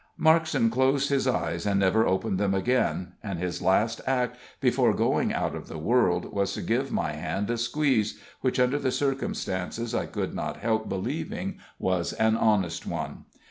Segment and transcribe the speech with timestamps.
[0.19, 5.31] Markson closed his eyes, and never opened them again; and his last act, before going
[5.31, 9.93] out of the world, was to give my hand a squeeze, which, under the circumstances,
[9.93, 13.25] I could not help believing was an honest one.